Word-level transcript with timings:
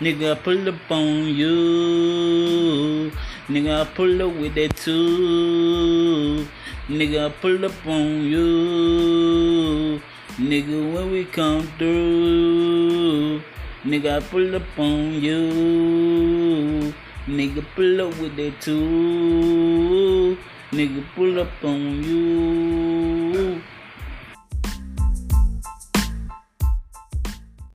Nigga, 0.00 0.42
pull 0.42 0.66
up 0.66 0.90
on 0.90 1.26
you. 1.26 3.12
Nigga, 3.48 3.86
pull 3.94 4.22
up 4.22 4.34
with 4.36 4.54
that 4.54 4.74
too. 4.74 6.46
Nigga, 6.88 7.30
pull 7.42 7.62
up 7.66 7.86
on 7.86 8.24
you. 8.24 10.00
Nigga, 10.38 10.94
when 10.94 11.12
we 11.12 11.26
come 11.26 11.66
through. 11.76 13.42
Nigga, 13.84 14.22
pull 14.30 14.56
up 14.56 14.78
on 14.78 15.20
you. 15.20 16.94
Nigga, 17.26 17.62
pull 17.74 18.00
up 18.00 18.18
with 18.18 18.36
that 18.36 18.58
too. 18.58 20.38
Nigga, 20.72 21.04
pull 21.14 21.40
up 21.40 21.62
on 21.62 22.02
you. 22.02 22.89